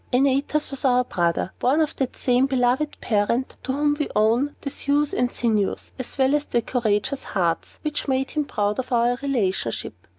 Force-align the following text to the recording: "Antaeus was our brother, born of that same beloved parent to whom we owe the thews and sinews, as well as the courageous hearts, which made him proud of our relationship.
"Antaeus 0.11 0.71
was 0.71 0.83
our 0.83 1.03
brother, 1.03 1.51
born 1.59 1.79
of 1.79 1.95
that 1.97 2.15
same 2.17 2.47
beloved 2.47 2.97
parent 3.01 3.55
to 3.61 3.71
whom 3.71 3.93
we 3.99 4.09
owe 4.15 4.49
the 4.61 4.71
thews 4.71 5.13
and 5.13 5.31
sinews, 5.31 5.91
as 5.99 6.17
well 6.17 6.33
as 6.33 6.45
the 6.45 6.63
courageous 6.63 7.23
hearts, 7.23 7.77
which 7.83 8.07
made 8.07 8.31
him 8.31 8.43
proud 8.45 8.79
of 8.79 8.91
our 8.91 9.13
relationship. 9.21 9.93